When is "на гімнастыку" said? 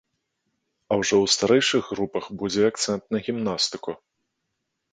3.17-3.91